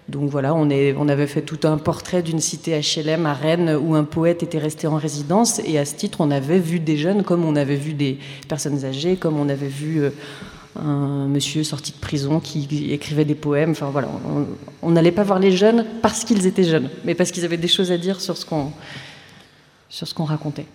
Donc 0.09 0.31
voilà, 0.31 0.55
on, 0.55 0.69
on 0.71 1.09
avait 1.09 1.27
fait 1.27 1.43
tout 1.43 1.61
un 1.65 1.77
portrait 1.77 2.23
d'une 2.23 2.41
cité 2.41 2.81
HLM 2.81 3.27
à 3.27 3.35
Rennes 3.35 3.79
où 3.81 3.95
un 3.95 4.05
poète 4.05 4.43
était 4.43 4.59
resté 4.59 4.87
en 4.87 4.97
résidence. 4.97 5.61
Et 5.67 5.79
à 5.79 5.85
ce 5.85 5.95
titre, 5.97 6.23
on 6.23 6.31
avait 6.31 6.59
vu 6.59 6.81
des 6.81 6.97
jeunes 6.97 7.23
comme 7.23 7.45
on 7.45 7.57
avait 7.57 7.77
vu 7.77 7.93
des 7.93 8.19
personnes 8.49 8.87
âgées, 8.87 9.17
comme 9.17 9.39
on 9.39 9.51
avait 9.51 9.69
vu 9.69 10.01
euh, 10.01 10.11
un 10.77 11.27
monsieur 11.27 11.63
sorti 11.63 11.93
de 11.93 11.99
prison 11.99 12.41
qui 12.41 12.89
écrivait 12.91 13.27
des 13.27 13.35
poèmes. 13.35 13.73
Enfin 13.73 13.91
voilà, 13.91 14.09
on 14.83 14.91
n'allait 14.91 15.13
pas 15.13 15.25
voir 15.25 15.39
les 15.39 15.53
jeunes 15.53 15.85
parce 16.01 16.25
qu'ils 16.25 16.47
étaient 16.47 16.65
jeunes, 16.65 16.89
mais 17.05 17.15
parce 17.15 17.31
qu'ils 17.31 17.45
avaient 17.45 17.59
des 17.59 17.69
choses 17.69 17.93
à 17.93 17.99
dire 17.99 18.21
sur 18.21 18.37
ce 18.37 18.47
qu'on 18.47 18.73
sur 19.89 20.07
ce 20.07 20.15
qu'on 20.15 20.25
racontait. 20.25 20.67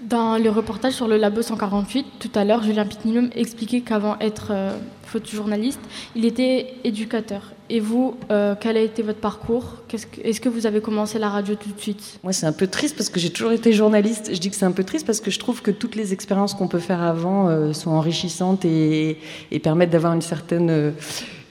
Dans 0.00 0.36
le 0.36 0.50
reportage 0.50 0.94
sur 0.94 1.06
le 1.06 1.16
Labo 1.16 1.42
148, 1.42 2.06
tout 2.18 2.30
à 2.34 2.44
l'heure, 2.44 2.64
Julien 2.64 2.84
Pitnilum 2.84 3.30
expliquait 3.36 3.82
qu'avant 3.82 4.18
être 4.18 4.48
euh, 4.50 4.76
photojournaliste, 5.04 5.78
il 6.16 6.24
était 6.24 6.74
éducateur. 6.82 7.52
Et 7.70 7.78
vous, 7.78 8.16
euh, 8.32 8.56
quel 8.58 8.76
a 8.76 8.80
été 8.80 9.02
votre 9.02 9.20
parcours? 9.20 9.76
Est-ce 10.24 10.40
que, 10.40 10.48
vous 10.48 10.66
avez 10.66 10.80
commencé 10.80 11.20
la 11.20 11.28
radio 11.28 11.54
tout 11.54 11.70
de 11.70 11.80
suite? 11.80 12.18
Moi, 12.24 12.32
c'est 12.32 12.46
un 12.46 12.52
peu 12.52 12.66
triste 12.66 12.96
parce 12.96 13.10
que 13.10 13.20
j'ai 13.20 13.30
toujours 13.30 13.52
été 13.52 13.72
journaliste. 13.72 14.30
Je 14.34 14.40
dis 14.40 14.50
que 14.50 14.56
c'est 14.56 14.66
un 14.66 14.72
peu 14.72 14.82
triste 14.82 15.06
parce 15.06 15.20
que 15.20 15.30
je 15.30 15.38
trouve 15.38 15.62
que 15.62 15.70
toutes 15.70 15.94
les 15.94 16.12
expériences 16.12 16.54
qu'on 16.54 16.68
peut 16.68 16.80
faire 16.80 17.00
avant 17.00 17.48
euh, 17.48 17.72
sont 17.72 17.90
enrichissantes 17.90 18.64
et, 18.64 19.18
et 19.52 19.58
permettent 19.60 19.90
d'avoir 19.90 20.14
une 20.14 20.22
certaine 20.22 20.94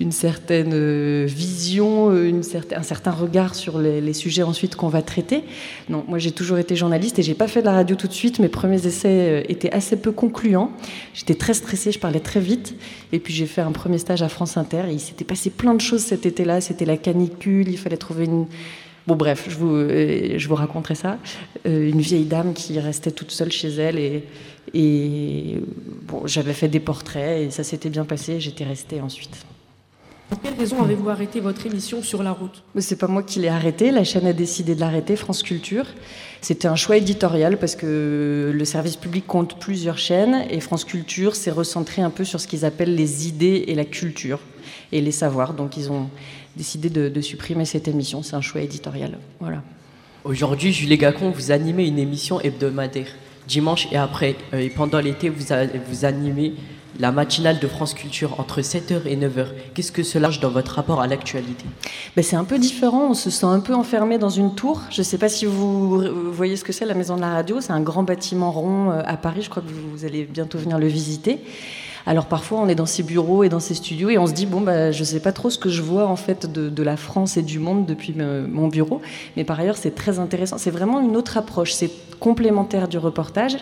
une 0.02 0.12
certaine 0.12 0.72
euh, 0.74 1.26
vision, 1.28 2.12
euh, 2.12 2.42
un 2.76 2.84
certain 2.84 3.12
regard 3.12 3.54
sur 3.54 3.80
les, 3.80 4.14
sujets 4.14 4.42
ensuite 4.42 4.76
qu'on 4.76 4.90
va 4.90 5.02
traiter. 5.02 5.44
Non, 5.90 6.04
moi 6.08 6.18
j'ai 6.18 6.32
toujours 6.32 6.58
été 6.58 6.76
journaliste 6.76 7.20
et 7.20 7.24
j'ai 7.24 7.36
pas 7.36 7.48
fait 7.48 7.62
de 7.62 7.66
la 7.66 7.74
radio 7.74 7.96
tout 7.96 8.08
de 8.08 8.14
suite. 8.14 8.40
Mes 8.40 8.50
premiers 8.50 8.86
essais 8.86 9.08
euh, 9.10 9.44
étaient 9.48 9.72
assez 9.72 9.96
peu 9.96 10.12
concluants. 10.12 10.72
J'étais 11.14 11.36
très 11.36 11.54
stressée, 11.54 11.92
je 11.92 12.00
parlais 12.00 12.20
très 12.20 12.40
vite. 12.40 12.76
Et 13.14 13.20
puis 13.20 13.34
j'ai 13.34 13.46
fait 13.46 13.62
un 13.62 13.72
premier 13.72 14.00
stage 14.00 14.24
à 14.24 14.30
France 14.30 14.58
Inter 14.58 14.84
et 14.90 14.94
il 14.94 15.00
s'était 15.00 15.24
passé 15.24 15.50
plein 15.52 15.76
de 15.76 15.82
choses 15.82 16.02
cet 16.02 16.26
été-là. 16.26 16.62
C'était 16.62 16.86
la 16.86 16.98
canicule, 16.98 17.70
il 17.70 17.78
fallait 17.78 17.98
trouver 17.98 18.26
une 18.26 18.48
Bon, 19.08 19.16
bref, 19.16 19.48
je 19.50 19.58
vous, 19.58 19.76
je 19.80 20.48
vous 20.48 20.54
raconterai 20.54 20.94
ça. 20.94 21.18
une 21.66 22.02
vieille 22.02 22.26
dame 22.26 22.54
qui 22.54 22.80
restait 22.80 23.10
toute 23.10 23.32
seule 23.32 23.52
chez 23.52 23.70
elle 23.70 23.98
et, 23.98 24.24
et 24.76 25.58
bon, 26.04 26.28
j'avais 26.28 26.54
fait 26.54 26.68
des 26.68 26.80
portraits 26.80 27.42
et 27.42 27.50
ça 27.50 27.64
s'était 27.64 27.90
bien 27.90 28.06
passé. 28.06 28.40
J'étais 28.40 28.64
restée 28.64 29.02
ensuite. 29.02 29.44
Pour 30.32 30.42
quelle 30.42 30.58
raison 30.58 30.82
avez-vous 30.82 31.10
arrêté 31.10 31.42
votre 31.42 31.66
émission 31.66 32.02
sur 32.02 32.24
la 32.24 32.32
route? 32.32 32.64
C'est 32.80 32.96
pas 32.96 33.08
moi 33.08 33.22
qui 33.22 33.42
l'ai 33.42 33.50
arrêté. 33.50 33.92
La 33.92 34.06
chaîne 34.06 34.26
a 34.26 34.32
décidé 34.32 34.76
de 34.76 34.80
l'arrêter, 34.80 35.18
France 35.18 35.44
Culture. 35.44 35.86
C'était 36.40 36.70
un 36.70 36.78
choix 36.78 36.96
éditorial 36.96 37.60
parce 37.60 37.76
que 37.76 38.50
le 38.54 38.66
service 38.66 38.96
public 38.96 39.28
compte 39.28 39.60
plusieurs 39.60 39.98
chaînes 39.98 40.46
et 40.50 40.62
France 40.62 40.86
Culture 40.86 41.36
s'est 41.36 41.52
recentré 41.52 42.02
un 42.02 42.10
peu 42.10 42.24
sur 42.24 42.40
ce 42.40 42.48
qu'ils 42.48 42.64
appellent 42.64 42.96
les 42.96 43.28
idées 43.28 43.66
et 43.68 43.76
la 43.76 43.84
culture 43.84 44.40
et 44.94 45.02
les 45.02 45.12
savoirs. 45.12 45.54
Donc 45.54 45.76
ils 45.76 45.92
ont 45.92 46.10
décidé 46.56 46.90
de, 46.90 47.20
supprimer 47.20 47.66
cette 47.66 47.90
émission. 47.90 48.24
C'est 48.24 48.38
un 48.38 48.42
choix 48.42 48.62
éditorial. 48.62 49.18
Voilà. 49.42 49.62
Aujourd'hui, 50.24 50.72
Julie 50.72 50.98
Gacon, 50.98 51.32
vous 51.32 51.52
animez 51.52 51.86
une 51.86 52.00
émission 52.00 52.40
hebdomadaire 52.40 53.08
dimanche 53.50 53.90
et 53.92 53.98
après. 53.98 54.38
Euh, 54.54 54.60
et 54.60 54.70
pendant 54.70 55.02
l'été, 55.02 55.28
vous, 55.28 55.44
vous 55.90 56.06
animez 56.06 56.54
la 57.02 57.12
matinale 57.12 57.58
de 57.58 57.68
France 57.68 57.96
Culture 57.96 58.40
entre 58.40 58.62
7h 58.62 59.08
et 59.08 59.18
9h. 59.18 59.48
Qu'est-ce 59.74 59.92
que 59.92 60.04
cela 60.04 60.28
change 60.28 60.40
dans 60.40 60.52
votre 60.52 60.76
rapport 60.76 61.02
à 61.02 61.08
l'actualité? 61.08 61.66
Ben, 62.16 62.24
C'est 62.24 62.36
un 62.36 62.44
peu 62.44 62.60
différent, 62.60 63.10
on 63.10 63.14
se 63.16 63.32
sent 63.32 63.48
un 63.48 63.60
peu 63.60 63.74
enfermé 63.74 64.20
dans 64.20 64.30
une 64.30 64.54
tour. 64.54 64.82
Je 64.92 65.02
ne 65.02 65.04
sais 65.04 65.18
pas 65.18 65.28
si 65.28 65.48
vous 65.48 66.32
voyez 66.32 66.56
ce 66.56 66.64
que 66.64 66.72
c'est 66.72 66.86
la 66.86 66.94
Maison 66.94 67.16
de 67.16 67.22
la 67.22 67.32
Radio, 67.32 67.60
c'est 67.60 67.74
un 67.74 67.82
grand 67.82 68.04
bâtiment 68.04 68.52
rond 68.52 68.92
euh, 68.92 69.02
à 69.04 69.18
Paris, 69.18 69.42
je 69.42 69.50
crois 69.50 69.64
que 69.64 69.68
vous 69.68 70.06
allez 70.06 70.26
bientôt 70.26 70.60
venir 70.60 70.78
le 70.78 70.86
visiter. 70.86 71.40
Alors 72.06 72.28
parfois 72.28 72.60
on 72.60 72.68
est 72.68 72.76
dans 72.76 72.86
ces 72.86 73.04
bureaux 73.04 73.44
et 73.44 73.50
dans 73.50 73.60
ces 73.60 73.76
studios 73.76 74.10
et 74.10 74.18
on 74.18 74.26
se 74.26 74.34
dit 74.34 74.48
bon 74.48 74.62
bah 74.62 74.92
je 74.92 75.04
sais 75.04 75.20
pas 75.20 75.32
trop 75.32 75.52
ce 75.52 75.60
que 75.60 75.70
je 75.70 75.84
vois 75.84 76.08
en 76.08 76.16
fait 76.16 76.52
de, 76.52 76.84
la 76.84 76.98
France 76.98 77.38
et 77.38 77.44
du 77.44 77.60
monde 77.60 77.86
depuis 77.86 78.14
mon 78.14 78.68
bureau, 78.70 79.02
mais 79.38 79.44
par 79.44 79.60
ailleurs 79.60 79.78
c'est 79.78 79.94
très 79.94 80.18
intéressant. 80.18 80.58
C'est 80.58 80.72
vraiment 80.72 81.00
une 81.00 81.16
autre 81.16 81.38
approche, 81.38 81.74
c'est 81.74 81.92
complémentaire 82.20 82.88
du 82.88 82.98
reportage. 82.98 83.58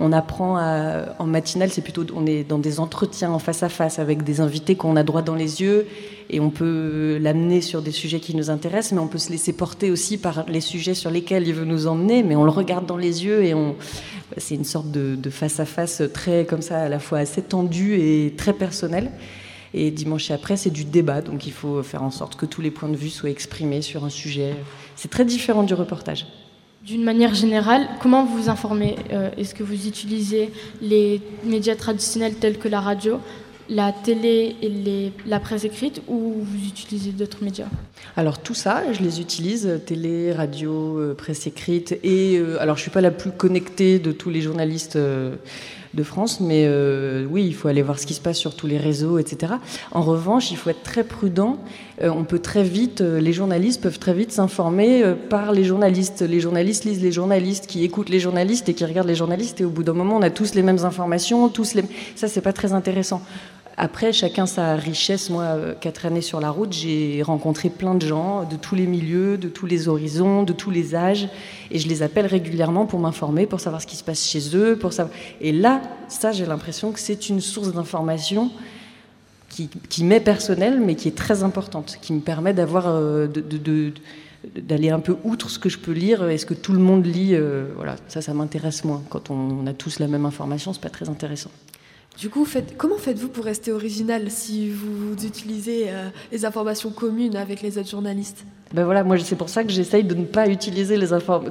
On 0.00 0.12
apprend 0.12 0.58
en 1.18 1.26
matinale, 1.26 1.70
c'est 1.70 1.82
plutôt, 1.82 2.04
on 2.14 2.24
est 2.24 2.44
dans 2.44 2.60
des 2.60 2.78
entretiens 2.78 3.32
en 3.32 3.40
face 3.40 3.64
à 3.64 3.68
face 3.68 3.98
avec 3.98 4.22
des 4.22 4.40
invités 4.40 4.76
qu'on 4.76 4.94
a 4.94 5.02
droit 5.02 5.22
dans 5.22 5.34
les 5.34 5.60
yeux 5.60 5.88
et 6.30 6.38
on 6.38 6.50
peut 6.50 7.18
l'amener 7.20 7.60
sur 7.60 7.82
des 7.82 7.90
sujets 7.90 8.20
qui 8.20 8.36
nous 8.36 8.48
intéressent, 8.48 8.92
mais 8.92 9.00
on 9.00 9.08
peut 9.08 9.18
se 9.18 9.30
laisser 9.30 9.52
porter 9.52 9.90
aussi 9.90 10.16
par 10.16 10.44
les 10.46 10.60
sujets 10.60 10.94
sur 10.94 11.10
lesquels 11.10 11.48
il 11.48 11.54
veut 11.54 11.64
nous 11.64 11.88
emmener, 11.88 12.22
mais 12.22 12.36
on 12.36 12.44
le 12.44 12.50
regarde 12.50 12.86
dans 12.86 12.96
les 12.96 13.24
yeux 13.24 13.42
et 13.44 13.54
on, 13.54 13.74
c'est 14.36 14.54
une 14.54 14.64
sorte 14.64 14.90
de, 14.90 15.30
face 15.30 15.58
à 15.58 15.64
face 15.64 16.02
très 16.14 16.44
comme 16.44 16.62
ça, 16.62 16.82
à 16.82 16.88
la 16.88 17.00
fois 17.00 17.18
assez 17.18 17.42
tendu 17.42 17.94
et 17.94 18.34
très 18.36 18.52
personnel. 18.52 19.10
Et 19.74 19.90
dimanche 19.90 20.30
après, 20.30 20.56
c'est 20.56 20.70
du 20.70 20.84
débat, 20.84 21.22
donc 21.22 21.46
il 21.46 21.52
faut 21.52 21.82
faire 21.82 22.02
en 22.02 22.10
sorte 22.10 22.36
que 22.36 22.46
tous 22.46 22.60
les 22.60 22.70
points 22.70 22.88
de 22.88 22.96
vue 22.96 23.10
soient 23.10 23.30
exprimés 23.30 23.82
sur 23.82 24.04
un 24.04 24.10
sujet. 24.10 24.54
C'est 24.96 25.10
très 25.10 25.24
différent 25.24 25.62
du 25.62 25.74
reportage. 25.74 26.26
D'une 26.84 27.02
manière 27.02 27.34
générale, 27.34 27.88
comment 28.00 28.24
vous 28.24 28.48
informez 28.48 28.96
euh, 29.12 29.30
Est-ce 29.36 29.54
que 29.54 29.62
vous 29.62 29.86
utilisez 29.86 30.50
les 30.80 31.20
médias 31.44 31.74
traditionnels 31.74 32.34
tels 32.34 32.56
que 32.56 32.68
la 32.68 32.80
radio, 32.80 33.20
la 33.68 33.92
télé 33.92 34.56
et 34.62 35.12
la 35.26 35.40
presse 35.40 35.64
écrite 35.64 36.00
ou 36.06 36.36
vous 36.40 36.68
utilisez 36.68 37.10
d'autres 37.10 37.42
médias? 37.42 37.66
Alors 38.16 38.38
tout 38.38 38.54
ça, 38.54 38.84
je 38.92 39.02
les 39.02 39.20
utilise, 39.20 39.80
télé, 39.86 40.32
radio, 40.32 40.98
euh, 40.98 41.14
presse 41.14 41.46
écrite. 41.46 41.98
Et 42.04 42.38
euh, 42.38 42.62
alors 42.62 42.76
je 42.76 42.82
suis 42.82 42.90
pas 42.92 43.00
la 43.00 43.10
plus 43.10 43.32
connectée 43.32 43.98
de 43.98 44.12
tous 44.12 44.30
les 44.30 44.40
journalistes 44.40 44.98
de 45.94 46.02
France, 46.02 46.40
mais 46.40 46.64
euh, 46.66 47.26
oui, 47.30 47.44
il 47.46 47.54
faut 47.54 47.68
aller 47.68 47.82
voir 47.82 47.98
ce 47.98 48.06
qui 48.06 48.14
se 48.14 48.20
passe 48.20 48.38
sur 48.38 48.54
tous 48.54 48.66
les 48.66 48.78
réseaux, 48.78 49.18
etc. 49.18 49.54
En 49.92 50.02
revanche, 50.02 50.50
il 50.50 50.56
faut 50.56 50.70
être 50.70 50.82
très 50.82 51.04
prudent. 51.04 51.58
Euh, 52.02 52.10
on 52.10 52.24
peut 52.24 52.38
très 52.38 52.62
vite, 52.62 53.00
euh, 53.00 53.20
les 53.20 53.32
journalistes 53.32 53.82
peuvent 53.82 53.98
très 53.98 54.14
vite 54.14 54.32
s'informer 54.32 55.02
par 55.30 55.52
les 55.52 55.64
journalistes. 55.64 56.22
Les 56.22 56.40
journalistes 56.40 56.84
lisent 56.84 57.02
les 57.02 57.12
journalistes, 57.12 57.66
qui 57.66 57.84
écoutent 57.84 58.10
les 58.10 58.20
journalistes 58.20 58.68
et 58.68 58.74
qui 58.74 58.84
regardent 58.84 59.08
les 59.08 59.14
journalistes, 59.14 59.60
et 59.60 59.64
au 59.64 59.70
bout 59.70 59.82
d'un 59.82 59.94
moment, 59.94 60.16
on 60.16 60.22
a 60.22 60.30
tous 60.30 60.54
les 60.54 60.62
mêmes 60.62 60.84
informations, 60.84 61.48
tous 61.48 61.74
les. 61.74 61.84
Ça, 62.16 62.28
c'est 62.28 62.40
pas 62.40 62.52
très 62.52 62.72
intéressant. 62.72 63.22
Après, 63.80 64.12
chacun 64.12 64.46
sa 64.46 64.74
richesse. 64.74 65.30
Moi, 65.30 65.44
euh, 65.44 65.74
quatre 65.80 66.04
années 66.04 66.20
sur 66.20 66.40
la 66.40 66.50
route, 66.50 66.72
j'ai 66.72 67.22
rencontré 67.22 67.70
plein 67.70 67.94
de 67.94 68.04
gens 68.04 68.42
de 68.42 68.56
tous 68.56 68.74
les 68.74 68.88
milieux, 68.88 69.38
de 69.38 69.48
tous 69.48 69.66
les 69.66 69.86
horizons, 69.86 70.42
de 70.42 70.52
tous 70.52 70.72
les 70.72 70.96
âges, 70.96 71.28
et 71.70 71.78
je 71.78 71.88
les 71.88 72.02
appelle 72.02 72.26
régulièrement 72.26 72.86
pour 72.86 72.98
m'informer, 72.98 73.46
pour 73.46 73.60
savoir 73.60 73.80
ce 73.80 73.86
qui 73.86 73.94
se 73.94 74.02
passe 74.02 74.26
chez 74.26 74.56
eux, 74.56 74.76
pour 74.76 74.92
savoir. 74.92 75.14
Et 75.40 75.52
là, 75.52 75.80
ça, 76.08 76.32
j'ai 76.32 76.44
l'impression 76.44 76.90
que 76.90 76.98
c'est 76.98 77.28
une 77.28 77.40
source 77.40 77.72
d'information 77.72 78.50
qui, 79.48 80.04
m'est 80.04 80.20
personnelle, 80.20 80.80
mais 80.80 80.96
qui 80.96 81.06
est 81.06 81.16
très 81.16 81.44
importante, 81.44 81.98
qui 82.02 82.12
me 82.12 82.20
permet 82.20 82.54
d'avoir 82.54 82.86
euh, 82.88 83.28
d'aller 84.56 84.90
un 84.90 85.00
peu 85.00 85.16
outre 85.22 85.50
ce 85.50 85.58
que 85.60 85.68
je 85.68 85.78
peux 85.78 85.92
lire 85.92 86.28
et 86.28 86.38
ce 86.38 86.46
que 86.46 86.54
tout 86.54 86.72
le 86.72 86.80
monde 86.80 87.06
lit. 87.06 87.34
Euh, 87.34 87.66
voilà, 87.76 87.94
ça, 88.08 88.22
ça 88.22 88.34
m'intéresse 88.34 88.84
moins. 88.84 89.02
Quand 89.08 89.30
on, 89.30 89.66
a 89.68 89.72
tous 89.72 90.00
la 90.00 90.08
même 90.08 90.26
information, 90.26 90.72
c'est 90.72 90.82
pas 90.82 90.90
très 90.90 91.08
intéressant. 91.08 91.50
Du 92.18 92.30
coup, 92.30 92.44
comment 92.76 92.98
faites-vous 92.98 93.28
pour 93.28 93.44
rester 93.44 93.70
original 93.70 94.28
si 94.28 94.70
vous 94.70 95.14
utilisez 95.24 95.84
euh, 95.88 96.08
les 96.32 96.44
informations 96.44 96.90
communes 96.90 97.36
avec 97.36 97.62
les 97.62 97.78
autres 97.78 97.90
journalistes? 97.90 98.44
Ben 98.74 98.84
voilà, 98.84 99.02
moi 99.02 99.18
c'est 99.18 99.36
pour 99.36 99.48
ça 99.48 99.64
que 99.64 99.70
j'essaye 99.70 100.04
de 100.04 100.14
ne 100.14 100.24
pas 100.24 100.48
utiliser 100.48 100.98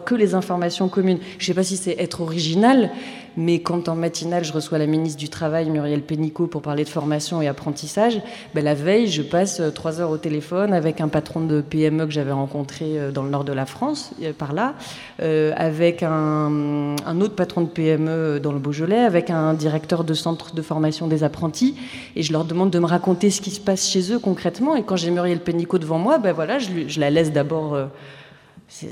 que 0.05 0.15
les 0.15 0.35
informations 0.35 0.87
communes. 0.87 1.17
Je 1.39 1.43
ne 1.43 1.47
sais 1.47 1.53
pas 1.55 1.63
si 1.63 1.75
c'est 1.75 1.95
être 1.99 2.21
original, 2.21 2.91
mais 3.37 3.59
quand 3.59 3.87
en 3.87 3.95
matinale 3.95 4.43
je 4.43 4.51
reçois 4.51 4.77
la 4.77 4.87
ministre 4.87 5.19
du 5.19 5.29
Travail, 5.29 5.69
Muriel 5.69 6.01
Pénicaud, 6.01 6.47
pour 6.47 6.61
parler 6.61 6.83
de 6.83 6.89
formation 6.89 7.41
et 7.41 7.47
apprentissage, 7.47 8.19
ben 8.53 8.63
la 8.63 8.73
veille 8.73 9.07
je 9.07 9.21
passe 9.21 9.59
euh, 9.59 9.69
trois 9.69 10.01
heures 10.01 10.09
au 10.09 10.17
téléphone 10.17 10.73
avec 10.73 11.01
un 11.01 11.07
patron 11.07 11.41
de 11.41 11.61
PME 11.61 12.05
que 12.05 12.11
j'avais 12.11 12.31
rencontré 12.31 12.85
euh, 12.97 13.11
dans 13.11 13.23
le 13.23 13.29
nord 13.29 13.43
de 13.43 13.53
la 13.53 13.65
France, 13.65 14.11
euh, 14.23 14.33
par 14.33 14.53
là, 14.53 14.73
avec 15.19 16.03
un, 16.03 16.95
autre 17.19 17.35
patron 17.35 17.61
de 17.61 17.67
PME 17.67 18.39
dans 18.39 18.51
le 18.51 18.59
Beaujolais, 18.59 18.99
avec 18.99 19.29
un 19.29 19.53
directeur 19.53 20.03
de 20.03 20.13
centre 20.13 20.53
de 20.53 20.61
formation 20.61 21.07
des 21.07 21.23
apprentis, 21.23 21.75
et 22.15 22.23
je 22.23 22.31
leur 22.31 22.45
demande 22.45 22.69
de 22.69 22.79
me 22.79 22.85
raconter 22.85 23.29
ce 23.29 23.41
qui 23.41 23.51
se 23.51 23.59
passe 23.59 23.87
chez 23.87 24.13
eux 24.13 24.19
concrètement. 24.19 24.75
Et 24.75 24.83
quand 24.83 24.95
j'ai 24.95 25.11
Muriel 25.11 25.39
Pénicaud 25.39 25.79
devant 25.79 25.99
moi, 25.99 26.17
ben 26.17 26.33
voilà, 26.33 26.59
je, 26.59 26.69
je 26.87 26.99
la 26.99 27.06
laisse 27.09 27.31
d'abord 27.31 27.73
euh, 27.73 27.85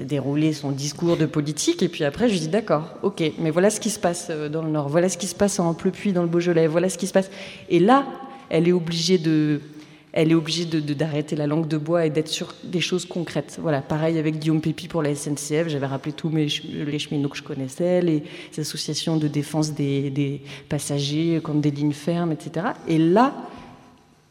dérouler 0.01 0.53
son 0.53 0.71
discours 0.71 1.17
de 1.17 1.25
politique, 1.25 1.83
et 1.83 1.89
puis 1.89 2.03
après, 2.03 2.29
je 2.29 2.37
dis 2.37 2.47
d'accord, 2.47 2.95
ok, 3.03 3.23
mais 3.39 3.51
voilà 3.51 3.69
ce 3.69 3.79
qui 3.79 3.89
se 3.89 3.99
passe 3.99 4.27
euh, 4.29 4.49
dans 4.49 4.61
le 4.61 4.69
Nord, 4.69 4.89
voilà 4.89 5.09
ce 5.09 5.17
qui 5.17 5.27
se 5.27 5.35
passe 5.35 5.59
en 5.59 5.73
Pleupuis, 5.73 6.13
dans 6.13 6.23
le 6.23 6.29
Beaujolais, 6.29 6.67
voilà 6.67 6.89
ce 6.89 6.97
qui 6.97 7.07
se 7.07 7.13
passe. 7.13 7.29
Et 7.69 7.79
là, 7.79 8.05
elle 8.49 8.67
est 8.67 8.71
obligée 8.71 9.17
de, 9.17 9.61
elle 10.15 10.31
est 10.31 10.35
obligée 10.35 10.63
de, 10.63 10.79
d'arrêter 10.93 11.35
la 11.35 11.45
langue 11.45 11.67
de 11.67 11.77
bois 11.77 12.05
et 12.05 12.09
d'être 12.09 12.29
sur 12.29 12.55
des 12.63 12.79
choses 12.79 13.05
concrètes. 13.05 13.57
Voilà, 13.61 13.81
pareil 13.81 14.17
avec 14.17 14.39
Guillaume 14.39 14.61
Pépi 14.61 14.87
pour 14.87 15.03
la 15.03 15.13
SNCF, 15.13 15.67
j'avais 15.67 15.85
rappelé 15.85 16.13
tous 16.13 16.29
mes, 16.29 16.47
les 16.73 16.99
cheminots 16.99 17.29
que 17.29 17.37
je 17.37 17.43
connaissais, 17.43 18.01
les 18.01 18.23
associations 18.57 19.17
de 19.17 19.27
défense 19.27 19.73
des, 19.73 20.09
des 20.09 20.41
passagers 20.69 21.41
comme 21.43 21.59
des 21.59 21.71
lignes 21.71 21.91
fermes, 21.91 22.31
etc. 22.31 22.67
Et 22.87 22.97
là, 22.97 23.35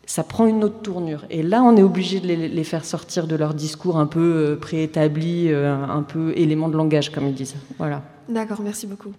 ça 0.06 0.22
prend 0.22 0.46
une 0.46 0.64
autre 0.64 0.80
tournure. 0.82 1.24
Et 1.30 1.42
là, 1.42 1.62
on 1.62 1.76
est 1.76 1.82
obligé 1.82 2.20
de 2.20 2.26
les, 2.26 2.64
faire 2.64 2.84
sortir 2.84 3.26
de 3.26 3.36
leur 3.36 3.54
discours 3.54 3.98
un 3.98 4.06
peu 4.06 4.20
euh, 4.20 4.56
préétabli, 4.56 5.48
euh, 5.48 5.74
un 5.74 6.02
peu 6.02 6.32
élément 6.36 6.68
de 6.68 6.76
langage, 6.76 7.10
comme 7.10 7.26
ils 7.26 7.34
disent. 7.34 7.56
Voilà. 7.78 8.02
D'accord, 8.28 8.60
merci 8.62 8.86
beaucoup. 8.86 9.12